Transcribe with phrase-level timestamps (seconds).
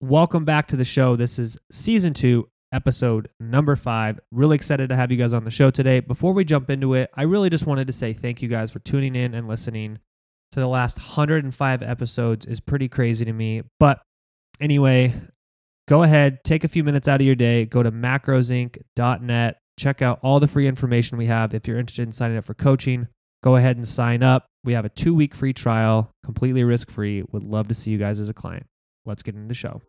[0.00, 1.16] Welcome back to the show.
[1.16, 4.20] This is season two, episode number five.
[4.30, 5.98] Really excited to have you guys on the show today.
[5.98, 8.78] Before we jump into it, I really just wanted to say thank you guys for
[8.78, 9.98] tuning in and listening
[10.52, 13.62] to the last 105 episodes is pretty crazy to me.
[13.80, 14.00] But
[14.60, 15.14] anyway,
[15.88, 20.20] go ahead, take a few minutes out of your day, go to macrosinc.net, check out
[20.22, 21.54] all the free information we have.
[21.54, 23.08] If you're interested in signing up for coaching,
[23.42, 24.46] go ahead and sign up.
[24.62, 27.24] We have a two week free trial, completely risk free.
[27.32, 28.66] Would love to see you guys as a client.
[29.08, 29.80] Let's get into the show.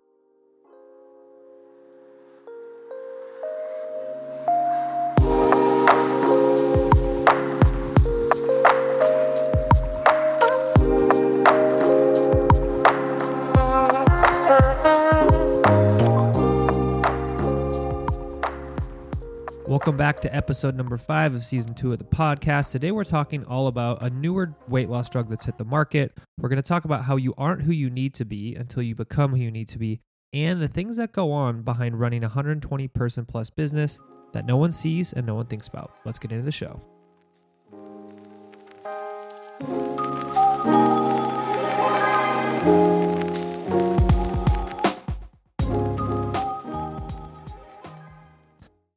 [19.79, 22.73] Welcome back to episode number five of season two of the podcast.
[22.73, 26.17] Today we're talking all about a newer weight loss drug that's hit the market.
[26.37, 28.93] We're going to talk about how you aren't who you need to be until you
[28.93, 30.01] become who you need to be,
[30.33, 33.99] and the things that go on behind running a 120 person plus business
[34.33, 35.93] that no one sees and no one thinks about.
[36.03, 36.81] Let's get into the show.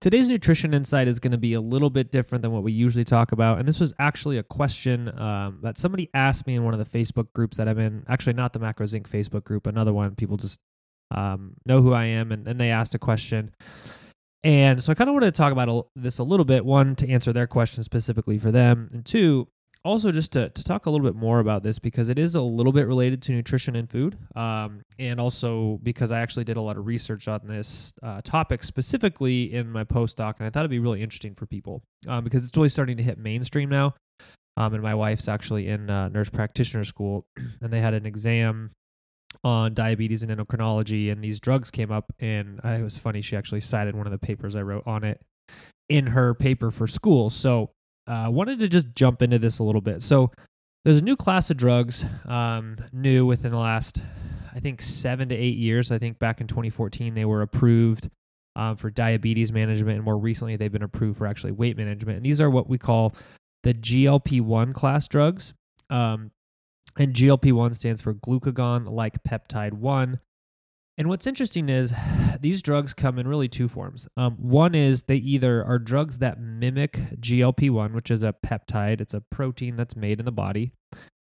[0.02, 3.04] Today's nutrition insight is going to be a little bit different than what we usually
[3.04, 3.60] talk about.
[3.60, 6.98] And this was actually a question um, that somebody asked me in one of the
[6.98, 8.04] Facebook groups that I'm in.
[8.08, 9.04] Actually, not the Macros Inc.
[9.04, 10.16] Facebook group, another one.
[10.16, 10.58] People just
[11.12, 13.54] um, know who I am, and, and they asked a question.
[14.42, 16.64] And so I kind of wanted to talk about a, this a little bit.
[16.64, 19.46] One, to answer their question specifically for them, and two,
[19.84, 22.40] also just to, to talk a little bit more about this because it is a
[22.40, 26.60] little bit related to nutrition and food um, and also because i actually did a
[26.60, 30.70] lot of research on this uh, topic specifically in my postdoc and i thought it'd
[30.70, 33.94] be really interesting for people um, because it's really starting to hit mainstream now.
[34.58, 37.24] Um, and my wife's actually in uh, nurse practitioner school
[37.62, 38.72] and they had an exam
[39.44, 43.34] on diabetes and endocrinology and these drugs came up and uh, it was funny she
[43.34, 45.22] actually cited one of the papers i wrote on it
[45.88, 47.30] in her paper for school.
[47.30, 47.70] So
[48.06, 50.02] uh, wanted to just jump into this a little bit.
[50.02, 50.30] So
[50.84, 54.00] there's a new class of drugs, um, new within the last,
[54.54, 55.90] I think, seven to eight years.
[55.90, 58.10] I think back in 2014 they were approved
[58.56, 62.16] um, for diabetes management, and more recently they've been approved for actually weight management.
[62.16, 63.14] And these are what we call
[63.62, 65.54] the GLP-1 class drugs.
[65.88, 66.32] Um,
[66.98, 70.20] and GLP-1 stands for glucagon-like peptide 1.
[70.98, 71.92] And what's interesting is
[72.40, 74.06] these drugs come in really two forms.
[74.16, 79.00] Um, one is they either are drugs that mimic GLP 1, which is a peptide,
[79.00, 80.72] it's a protein that's made in the body.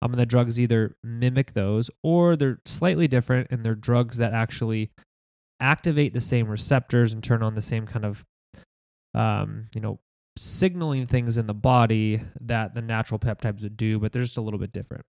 [0.02, 4.34] Um, and the drugs either mimic those or they're slightly different and they're drugs that
[4.34, 4.90] actually
[5.58, 8.24] activate the same receptors and turn on the same kind of,
[9.14, 9.98] um, you know,
[10.36, 14.42] signaling things in the body that the natural peptides would do, but they're just a
[14.42, 15.06] little bit different.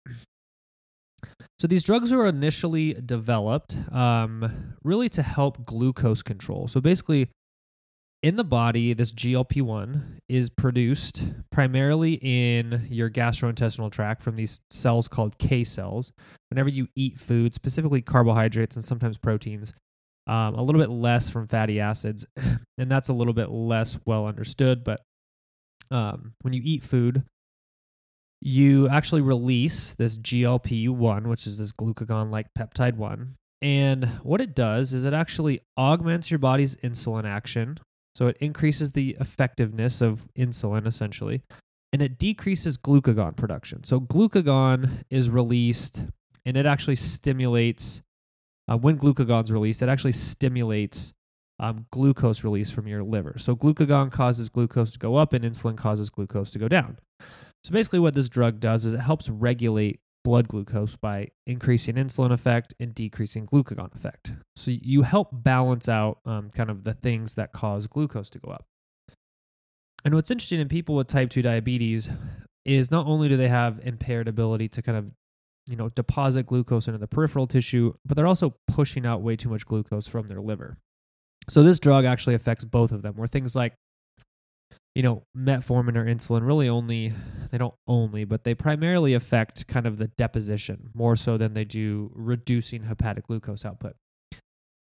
[1.60, 6.68] So these drugs were initially developed um, really to help glucose control.
[6.68, 7.30] So basically,
[8.22, 14.60] in the body, this GLP 1 is produced primarily in your gastrointestinal tract from these
[14.70, 16.12] cells called K cells.
[16.50, 19.74] Whenever you eat food, specifically carbohydrates and sometimes proteins,
[20.28, 22.26] um, a little bit less from fatty acids,
[22.78, 24.84] and that's a little bit less well understood.
[24.84, 25.02] But
[25.92, 27.24] um, when you eat food,
[28.45, 33.35] you actually release this GLP 1, which is this glucagon like peptide 1.
[33.63, 37.79] And what it does is it actually augments your body's insulin action.
[38.13, 41.41] So it increases the effectiveness of insulin essentially,
[41.91, 43.83] and it decreases glucagon production.
[43.83, 46.03] So glucagon is released
[46.45, 48.03] and it actually stimulates,
[48.67, 51.13] uh, when glucagon's released, it actually stimulates
[51.59, 53.38] um, glucose release from your liver.
[53.39, 57.00] So glucagon causes glucose to go up and insulin causes glucose to go down.
[57.66, 62.31] So basically, what this drug does is it helps regulate blood glucose by increasing insulin
[62.31, 64.34] effect and decreasing glucagon effect.
[64.56, 68.52] So you help balance out um, kind of the things that cause glucose to go
[68.52, 68.66] up.
[70.04, 72.08] And what's interesting in people with type 2 diabetes
[72.66, 75.06] is not only do they have impaired ability to kind of
[75.66, 79.50] you know deposit glucose into the peripheral tissue, but they're also pushing out way too
[79.50, 80.78] much glucose from their liver.
[81.50, 83.74] So this drug actually affects both of them, where things like
[84.95, 87.13] you know, metformin or insulin really only,
[87.56, 91.63] they don't only, but they primarily affect kind of the deposition more so than they
[91.63, 93.96] do reducing hepatic glucose output.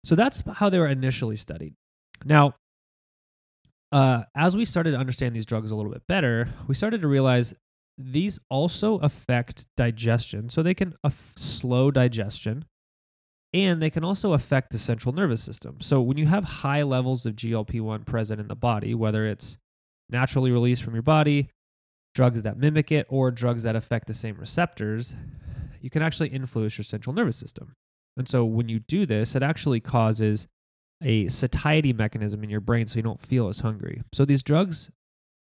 [0.07, 1.75] So that's how they were initially studied.
[2.25, 2.55] Now,
[3.93, 7.09] uh, as we started to understand these drugs a little bit better, we started to
[7.09, 7.53] realize
[7.99, 10.49] these also affect digestion.
[10.49, 12.65] So they can af- slow digestion
[13.53, 15.83] and they can also affect the central nervous system.
[15.83, 19.59] So when you have high levels of GLP 1 present in the body, whether it's
[20.09, 21.51] naturally released from your body,
[22.15, 25.15] drugs that mimic it, or drugs that affect the same receptors,
[25.81, 27.75] you can actually influence your central nervous system.
[28.17, 30.47] And so when you do this, it actually causes
[31.03, 34.03] a satiety mechanism in your brain so you don't feel as hungry.
[34.13, 34.91] So these drugs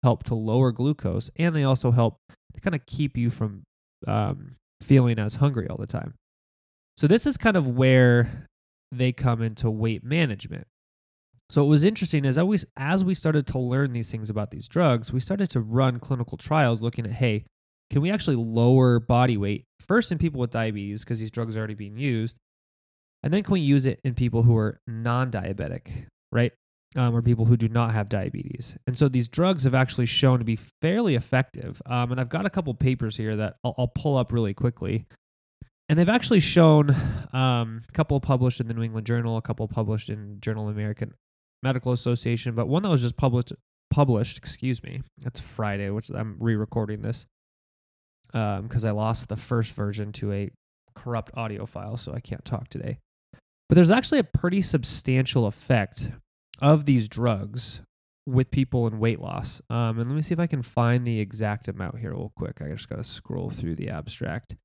[0.02, 2.18] help to lower glucose and they also help
[2.54, 3.64] to kind of keep you from
[4.06, 6.14] um, feeling as hungry all the time.
[6.96, 8.48] So this is kind of where
[8.92, 10.66] they come into weight management.
[11.50, 14.66] So what was interesting is always as we started to learn these things about these
[14.66, 17.44] drugs, we started to run clinical trials looking at hey,
[17.90, 21.60] can we actually lower body weight first in people with diabetes because these drugs are
[21.60, 22.38] already being used,
[23.22, 26.52] and then can we use it in people who are non-diabetic, right?
[26.96, 28.76] Um, or people who do not have diabetes.
[28.86, 31.82] And so these drugs have actually shown to be fairly effective.
[31.86, 35.06] Um, and I've got a couple papers here that I'll, I'll, pull up really quickly.
[35.88, 36.90] And they've actually shown
[37.32, 40.76] um, a couple published in the New England Journal, a couple published in Journal of
[40.76, 41.12] American
[41.64, 43.52] Medical Association, but one that was just published
[43.90, 45.02] published, excuse me.
[45.18, 47.26] That's Friday, which I'm re-recording this
[48.28, 50.50] because um, I lost the first version to a
[50.94, 52.98] corrupt audio file, so I can't talk today.
[53.68, 56.10] But there's actually a pretty substantial effect
[56.60, 57.80] of these drugs
[58.26, 59.62] with people in weight loss.
[59.70, 62.60] Um, and let me see if I can find the exact amount here real quick.
[62.60, 64.56] I just got to scroll through the abstract.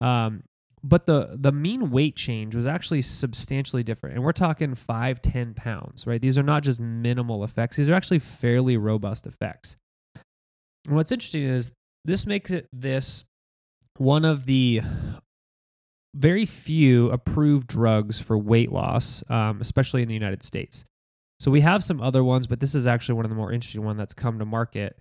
[0.00, 0.44] Um,
[0.82, 4.16] but the the mean weight change was actually substantially different.
[4.16, 6.20] And we're talking 5 10 pounds right?
[6.20, 7.76] These are not just minimal effects.
[7.76, 9.76] These are actually fairly robust effects.
[10.86, 11.72] And what's interesting is
[12.04, 13.24] this makes it this
[13.98, 14.80] one of the
[16.14, 20.84] very few approved drugs for weight loss um, especially in the united states.
[21.38, 23.84] So we have some other ones but this is actually one of the more interesting
[23.84, 24.98] ones that's come to market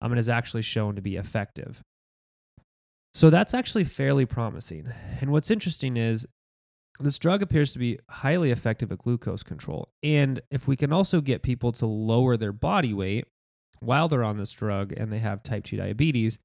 [0.00, 1.82] um, and is actually shown to be effective
[3.12, 4.88] so that's actually fairly promising.
[5.20, 6.26] And what's interesting is
[7.00, 9.88] this drug appears to be highly effective at glucose control.
[10.02, 13.26] And if we can also get people to lower their body weight
[13.80, 16.38] while they're on this drug and they have type 2 diabetes,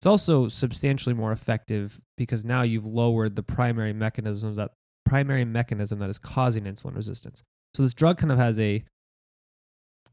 [0.00, 4.72] it's also substantially more effective because now you've lowered the primary mechanisms that
[5.04, 7.42] primary mechanism that is causing insulin resistance.
[7.74, 8.84] So this drug kind of has a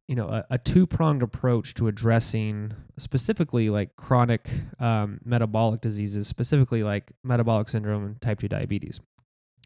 [0.08, 4.50] you know a, a two-pronged approach to addressing specifically like chronic
[4.80, 9.00] um, metabolic diseases specifically like metabolic syndrome and type 2 diabetes.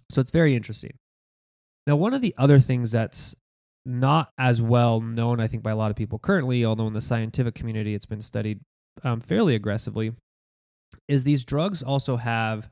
[0.10, 0.98] So it's very interesting.
[1.88, 3.36] Now one of the other things that's
[3.86, 7.02] not as well known i think by a lot of people currently although in the
[7.02, 8.60] scientific community it's been studied
[9.04, 10.12] um, fairly aggressively
[11.08, 12.70] is these drugs also have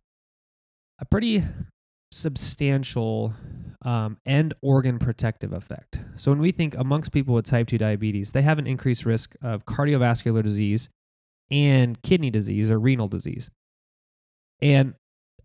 [0.99, 1.43] a pretty
[2.11, 3.33] substantial
[3.83, 5.99] um, end organ protective effect.
[6.17, 9.35] So when we think amongst people with type 2 diabetes, they have an increased risk
[9.41, 10.89] of cardiovascular disease
[11.49, 13.49] and kidney disease or renal disease.
[14.61, 14.95] And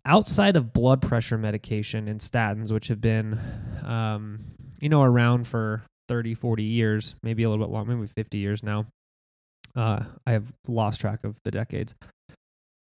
[0.05, 3.39] outside of blood pressure medication and statins, which have been,
[3.83, 4.39] um,
[4.79, 8.61] you know, around for 30, 40 years, maybe a little bit long, maybe 50 years
[8.61, 8.85] now.
[9.75, 11.95] Uh, I have lost track of the decades.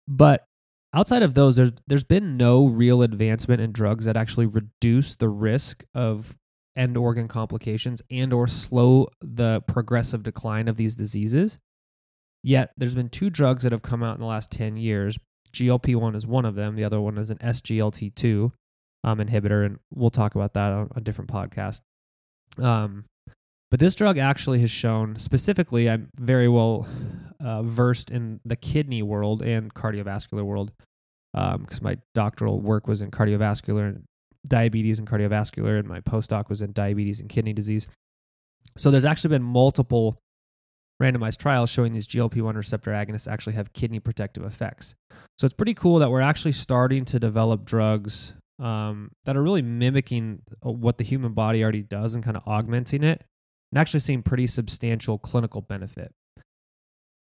[0.07, 0.45] But
[0.93, 5.29] outside of those there's there's been no real advancement in drugs that actually reduce the
[5.29, 6.37] risk of
[6.75, 11.59] end organ complications and or slow the progressive decline of these diseases.
[12.41, 15.17] Yet there's been two drugs that have come out in the last 10 years.
[15.51, 16.75] Glp-1 is one of them.
[16.75, 18.51] The other one is an sglt2
[19.03, 21.81] um, inhibitor and we'll talk about that on a different podcast
[22.57, 23.05] um,
[23.71, 26.87] but this drug actually has shown, specifically, I'm very well
[27.39, 30.71] uh, versed in the kidney world and cardiovascular world
[31.33, 34.03] because um, my doctoral work was in cardiovascular and
[34.47, 37.87] diabetes and cardiovascular, and my postdoc was in diabetes and kidney disease.
[38.77, 40.19] So there's actually been multiple
[41.01, 44.95] randomized trials showing these GLP-1 receptor agonists actually have kidney protective effects.
[45.37, 49.61] So it's pretty cool that we're actually starting to develop drugs um, that are really
[49.61, 53.23] mimicking uh, what the human body already does and kind of augmenting it
[53.71, 56.11] and actually seeing pretty substantial clinical benefit.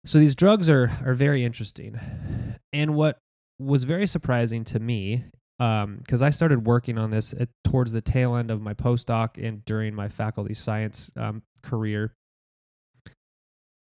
[0.06, 2.00] So these drugs are are very interesting.
[2.72, 3.20] And what
[3.60, 5.26] was very surprising to me,
[5.58, 9.44] because um, I started working on this at, towards the tail end of my postdoc
[9.44, 12.14] and during my faculty science um, career,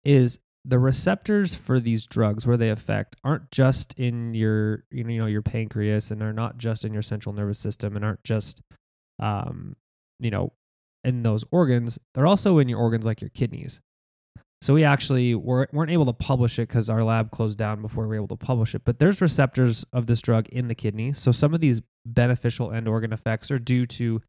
[0.04, 5.26] is the receptors for these drugs where they affect aren't just in your you know
[5.26, 8.61] your pancreas and are not just in your central nervous system and aren't just
[9.20, 9.76] um,
[10.18, 10.52] you know
[11.06, 13.80] in those organs, they're also in your organs like your kidneys.
[14.60, 18.04] So we actually were, weren't able to publish it because our lab closed down before
[18.04, 18.82] we were able to publish it.
[18.84, 21.12] But there's receptors of this drug in the kidney.
[21.12, 24.20] So some of these beneficial end organ effects are due to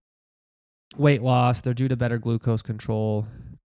[0.95, 3.25] weight loss, they're due to better glucose control,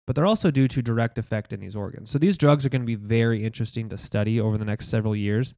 [0.08, 2.10] but they're also due to direct effect in these organs.
[2.10, 5.16] So these drugs are going to be very interesting to study over the next several
[5.16, 5.54] years.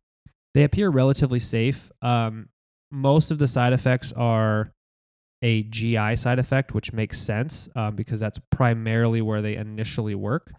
[0.53, 1.91] They appear relatively safe.
[2.01, 2.50] Um,
[2.91, 4.72] most of the side effects are
[5.41, 10.53] a GI side effect, which makes sense um, because that's primarily where they initially work.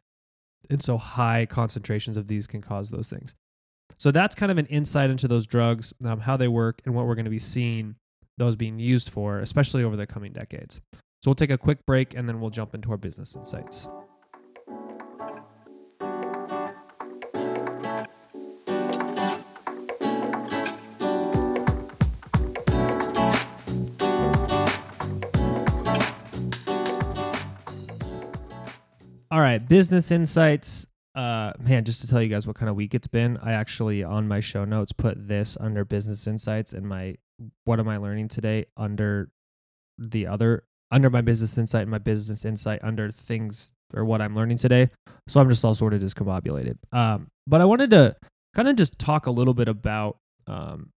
[0.71, 3.35] And so high concentrations of these can cause those things.
[3.99, 7.07] So that's kind of an insight into those drugs, um, how they work, and what
[7.07, 7.97] we're going to be seeing
[8.39, 10.81] those being used for, especially over the coming decades.
[11.23, 13.87] So we'll take a quick break and then we'll jump into our business insights.
[29.51, 30.87] Right, business insights.
[31.15, 34.05] Uh, man, just to tell you guys what kind of week it's been, I actually
[34.05, 37.17] on my show notes put this under business insights and my
[37.65, 39.31] what am I learning today under
[39.99, 44.37] the other under my business insight and my business insight under things or what I'm
[44.37, 44.89] learning today.
[45.29, 46.77] So I'm just all sort of discombobulated.
[46.93, 48.17] Um, but I wanted to
[48.55, 50.91] kind of just talk a little bit about um,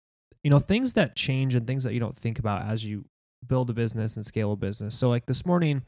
[0.43, 3.07] you know things that change and things that you don't think about as you
[3.47, 4.95] build a business and scale a business.
[4.95, 5.83] So like this morning,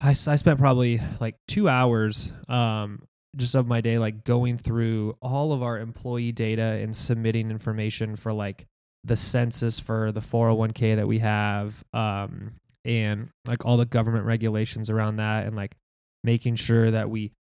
[0.00, 3.02] I, I spent probably like two hours um,
[3.36, 8.16] just of my day like going through all of our employee data and submitting information
[8.16, 8.66] for like
[9.04, 14.90] the census for the 401k that we have um, and like all the government regulations
[14.90, 15.76] around that and like
[16.24, 17.32] making sure that we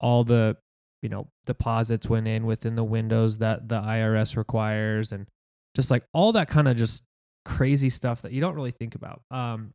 [0.00, 0.56] all the
[1.02, 5.26] you know deposits went in within the windows that the IRS requires and
[5.74, 7.02] just like all that kind of just
[7.44, 9.22] crazy stuff that you don't really think about.
[9.30, 9.72] Um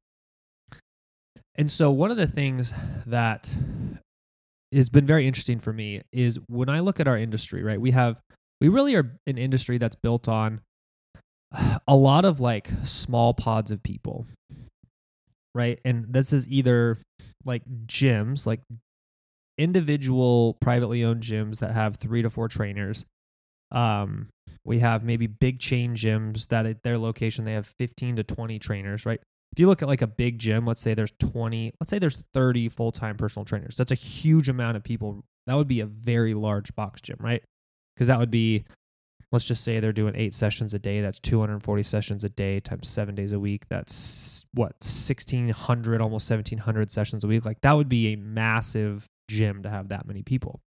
[1.55, 2.73] and so one of the things
[3.05, 3.53] that
[4.73, 7.79] has been very interesting for me is when I look at our industry, right?
[7.79, 8.21] We have
[8.61, 10.61] we really are an industry that's built on
[11.87, 14.27] a lot of like small pods of people.
[15.53, 15.81] Right?
[15.83, 16.97] And this is either
[17.43, 18.61] like gyms, like
[19.57, 23.05] individual privately owned gyms that have 3 to 4 trainers.
[23.71, 24.29] Um
[24.63, 28.59] we have maybe big chain gyms that at their location they have 15 to 20
[28.59, 29.19] trainers, right?
[29.51, 32.23] If you look at like a big gym, let's say there's 20, let's say there's
[32.33, 33.75] 30 full time personal trainers.
[33.75, 35.25] That's a huge amount of people.
[35.45, 37.43] That would be a very large box gym, right?
[37.95, 38.63] Because that would be,
[39.31, 41.01] let's just say they're doing eight sessions a day.
[41.01, 43.67] That's 240 sessions a day times seven days a week.
[43.67, 47.45] That's what, 1,600, almost 1,700 sessions a week.
[47.45, 50.61] Like that would be a massive gym to have that many people.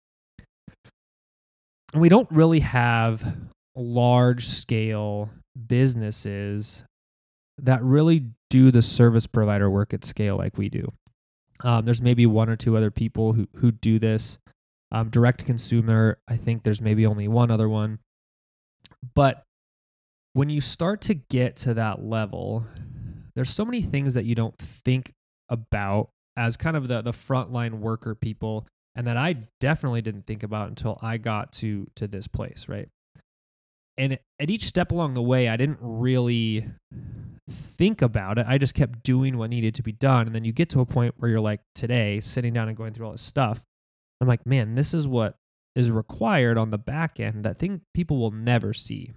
[1.92, 3.37] And we don't really have
[3.76, 5.28] large scale
[5.66, 6.84] businesses
[7.64, 10.93] that really do the service provider work at scale like we do.
[11.62, 14.38] Um, there's maybe one or two other people who who do this.
[14.93, 18.00] Um, direct consumer, I think there's maybe only one other one.
[19.14, 19.45] But
[20.33, 22.64] when you start to get to that level,
[23.35, 25.12] there's so many things that you don't think
[25.49, 30.43] about as kind of the the frontline worker people, and that I definitely didn't think
[30.43, 32.88] about until I got to to this place, right?
[33.99, 36.67] And at each step along the way, I didn't really
[37.50, 38.47] think about it.
[38.49, 40.26] I just kept doing what needed to be done.
[40.26, 42.92] And then you get to a point where you're like, today, sitting down and going
[42.92, 43.62] through all this stuff.
[44.21, 45.37] I'm like, man, this is what
[45.75, 49.12] is required on the back end that thing people will never see.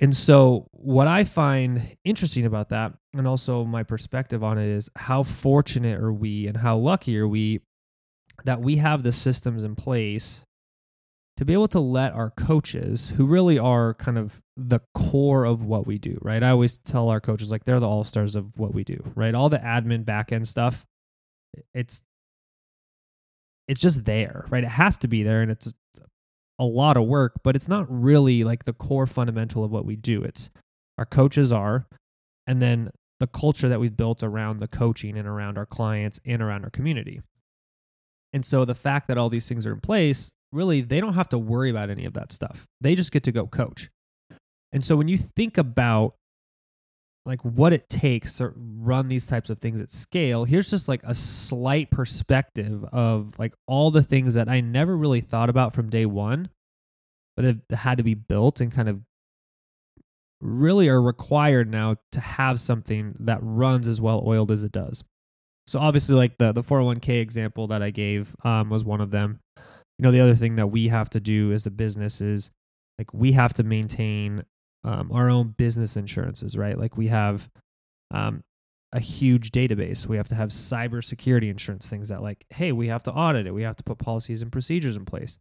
[0.00, 4.90] And so, what I find interesting about that, and also my perspective on it, is
[4.96, 7.60] how fortunate are we and how lucky are we
[8.44, 10.44] that we have the systems in place
[11.36, 15.64] to be able to let our coaches, who really are kind of the core of
[15.64, 16.42] what we do, right?
[16.42, 19.34] I always tell our coaches like they're the all stars of what we do, right?
[19.34, 20.84] All the admin back end stuff,
[21.72, 22.02] it's
[23.66, 24.62] it's just there, right?
[24.62, 25.72] It has to be there, and it's
[26.58, 29.96] a lot of work, but it's not really like the core fundamental of what we
[29.96, 30.22] do.
[30.22, 30.50] It's
[30.98, 31.86] our coaches are,
[32.46, 36.42] and then the culture that we've built around the coaching and around our clients and
[36.42, 37.22] around our community.
[38.32, 41.28] And so the fact that all these things are in place really they don't have
[41.30, 42.66] to worry about any of that stuff.
[42.80, 43.90] They just get to go coach.
[44.72, 46.14] And so when you think about
[47.26, 51.02] like what it takes to run these types of things at scale, here's just like
[51.04, 55.90] a slight perspective of like all the things that I never really thought about from
[55.90, 56.50] day one,
[57.36, 59.00] but it had to be built and kind of
[60.40, 65.02] really are required now to have something that runs as well oiled as it does.
[65.66, 69.40] So obviously, like the the 401k example that I gave um, was one of them
[69.98, 72.50] you know the other thing that we have to do as a business is
[72.98, 74.44] like we have to maintain
[74.84, 76.78] um, our own business insurances right?
[76.78, 77.48] Like we have
[78.10, 78.42] um,
[78.92, 80.06] a huge database.
[80.06, 83.54] We have to have cybersecurity insurance things that like hey we have to audit it.
[83.54, 85.38] We have to put policies and procedures in place.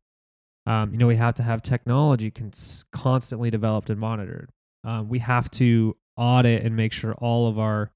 [0.65, 4.49] Um, you know we have to have technology cons- constantly developed and monitored.
[4.83, 7.91] Um, we have to audit and make sure all of our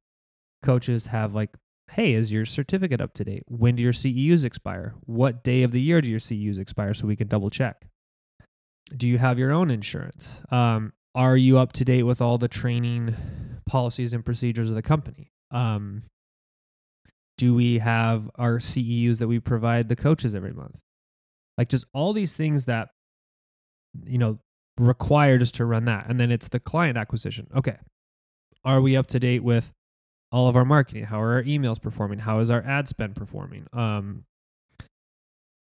[0.63, 1.51] coaches have like
[1.91, 3.44] hey, is your certificate up to date?
[3.48, 4.96] When do your CEUs expire?
[5.06, 7.88] What day of the year do your CEUs expire so we can double check?
[8.96, 10.41] Do you have your own insurance?
[10.50, 13.15] Um, are you up to date with all the training
[13.65, 15.32] policies and procedures of the company?
[15.51, 16.03] Um,
[17.38, 20.79] do we have our CEUs that we provide the coaches every month?
[21.58, 22.89] Like just all these things that,
[24.06, 24.39] you know,
[24.77, 26.06] required just to run that.
[26.08, 27.48] And then it's the client acquisition.
[27.56, 27.77] Okay.
[28.63, 29.74] Are we up to date with
[30.31, 31.05] all of our marketing?
[31.05, 32.19] How are our emails performing?
[32.19, 33.67] How is our ad spend performing?
[33.74, 34.25] Um,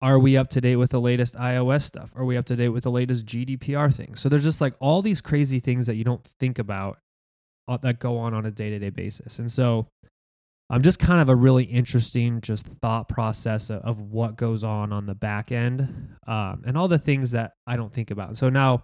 [0.01, 2.13] are we up to date with the latest iOS stuff?
[2.15, 4.21] Are we up to date with the latest GDPR things?
[4.21, 6.99] So there's just like all these crazy things that you don't think about
[7.67, 9.39] uh, that go on on a day to day basis.
[9.39, 9.87] And so
[10.69, 14.93] I'm just kind of a really interesting just thought process of, of what goes on
[14.93, 18.37] on the back end um, and all the things that I don't think about.
[18.37, 18.83] So now,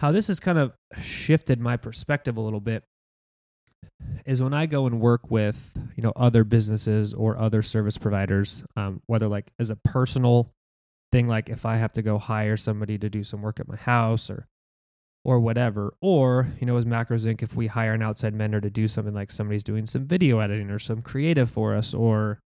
[0.00, 2.84] how this has kind of shifted my perspective a little bit
[4.26, 8.62] is when I go and work with you know other businesses or other service providers,
[8.76, 10.52] um, whether like as a personal
[11.12, 13.76] thing, like if I have to go hire somebody to do some work at my
[13.76, 14.46] house or
[15.24, 15.94] or whatever.
[16.00, 19.14] Or, you know, as Macros Inc., if we hire an outside vendor to do something
[19.14, 22.40] like somebody's doing some video editing or some creative for us or,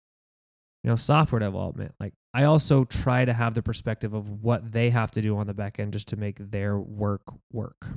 [0.83, 4.89] you know, software development, like I also try to have the perspective of what they
[4.89, 7.88] have to do on the back end just to make their work work.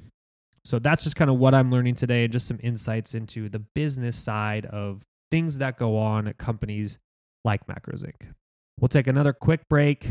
[0.64, 3.59] So that's just kind of what I'm learning today and just some insights into the
[3.59, 6.99] business side of things that go on at companies
[7.44, 8.33] like Macros Inc.
[8.80, 10.06] We'll take another quick break.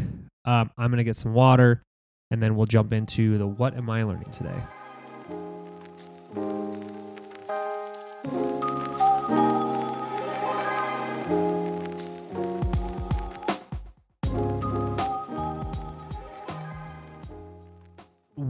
[0.45, 1.83] Um, I'm going to get some water
[2.29, 4.61] and then we'll jump into the what am I learning today.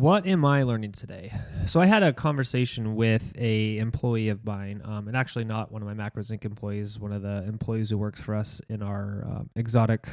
[0.03, 1.31] what am I learning today?
[1.65, 5.81] So I had a conversation with a employee of mine, um, and actually not one
[5.81, 6.45] of my Macros Inc.
[6.45, 10.07] employees, one of the employees who works for us in our uh, exotic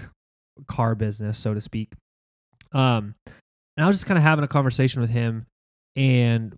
[0.66, 1.94] car business, so to speak.
[2.72, 5.42] Um, and I was just kind of having a conversation with him,
[5.96, 6.54] and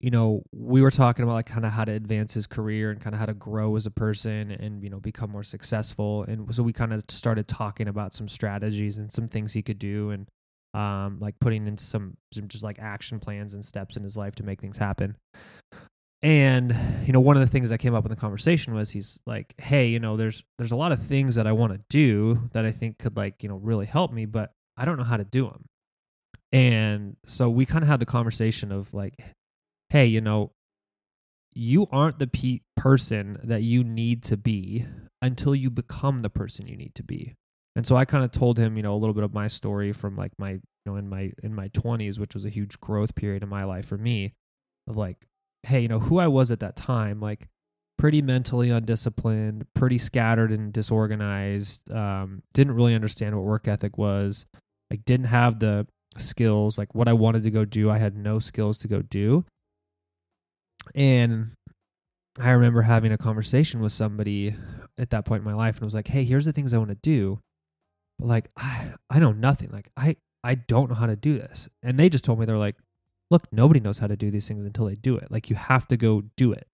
[0.00, 3.00] you know, we were talking about like kind of how to advance his career and
[3.00, 6.22] kind of how to grow as a person and you know become more successful.
[6.24, 9.78] And so we kind of started talking about some strategies and some things he could
[9.78, 10.28] do, and
[10.76, 14.34] um, like putting in some, some just like action plans and steps in his life
[14.36, 15.16] to make things happen.
[16.22, 19.20] And you know, one of the things that came up in the conversation was he's
[19.26, 22.48] like, "Hey, you know, there's there's a lot of things that I want to do
[22.52, 25.16] that I think could like you know really help me, but I don't know how
[25.16, 25.66] to do them."
[26.52, 29.14] And so we kind of had the conversation of like,
[29.90, 30.52] hey, you know,
[31.54, 34.86] you aren't the pe- person that you need to be
[35.22, 37.34] until you become the person you need to be.
[37.76, 39.92] And so I kind of told him, you know, a little bit of my story
[39.92, 43.14] from like my, you know, in my in my 20s, which was a huge growth
[43.14, 44.32] period in my life for me
[44.88, 45.26] of like,
[45.62, 47.48] hey, you know, who I was at that time, like
[47.98, 54.46] pretty mentally undisciplined, pretty scattered and disorganized, um, didn't really understand what work ethic was,
[54.90, 55.86] like didn't have the
[56.16, 57.90] skills, like what I wanted to go do.
[57.90, 59.44] I had no skills to go do.
[60.94, 61.50] And
[62.40, 64.54] I remember having a conversation with somebody
[64.96, 66.90] at that point in my life and was like, hey, here's the things I want
[66.90, 67.40] to do.
[68.18, 69.70] But like, I, I know nothing.
[69.70, 71.68] Like, I, I don't know how to do this.
[71.82, 72.76] And they just told me, they're like,
[73.30, 75.30] look, nobody knows how to do these things until they do it.
[75.30, 76.68] Like, you have to go do it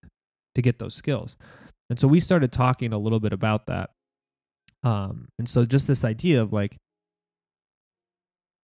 [0.55, 1.37] to get those skills.
[1.91, 3.91] And so we started talking a little bit about that.
[4.83, 6.77] Um, and so just this idea of like,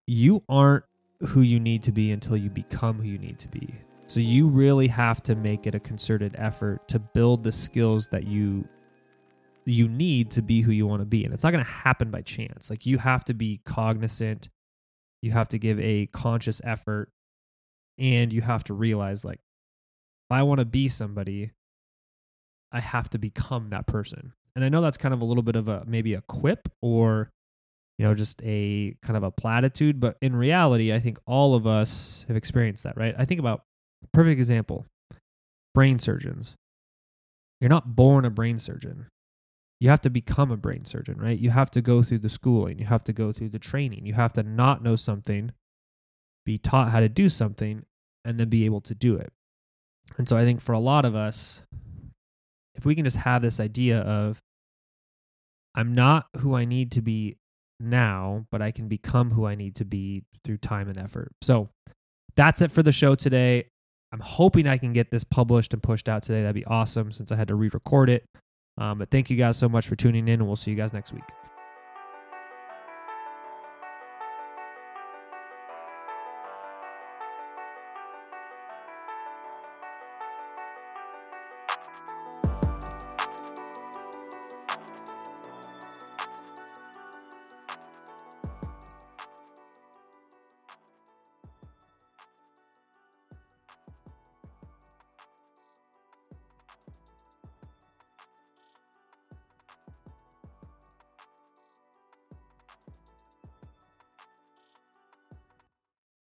[0.06, 0.84] you aren't
[1.20, 3.74] who you need to be until you become who you need to be.
[4.06, 8.26] So you really have to make it a concerted effort to build the skills that
[8.26, 8.66] you
[9.68, 11.24] you need to be who you want to be.
[11.24, 12.70] And it's not going to happen by chance.
[12.70, 14.48] Like you have to be cognizant,
[15.22, 17.10] you have to give a conscious effort
[17.98, 19.40] and you have to realize like
[20.30, 21.52] if I want to be somebody,
[22.72, 24.32] I have to become that person.
[24.54, 27.30] And I know that's kind of a little bit of a maybe a quip or
[27.98, 29.98] you know, just a kind of a platitude.
[29.98, 33.14] But in reality, I think all of us have experienced that, right?
[33.18, 33.62] I think about
[34.12, 34.86] perfect example
[35.74, 36.54] brain surgeons.
[37.60, 39.06] You're not born a brain surgeon.
[39.80, 41.38] You have to become a brain surgeon, right?
[41.38, 44.14] You have to go through the schooling, you have to go through the training, you
[44.14, 45.52] have to not know something,
[46.44, 47.84] be taught how to do something,
[48.24, 49.32] and then be able to do it.
[50.16, 51.60] And so I think for a lot of us,
[52.74, 54.38] if we can just have this idea of,
[55.74, 57.36] I'm not who I need to be
[57.78, 61.30] now, but I can become who I need to be through time and effort.
[61.42, 61.68] So
[62.36, 63.68] that's it for the show today.
[64.12, 66.42] I'm hoping I can get this published and pushed out today.
[66.42, 68.24] That'd be awesome since I had to re record it.
[68.78, 70.92] Um, but thank you guys so much for tuning in, and we'll see you guys
[70.92, 71.24] next week.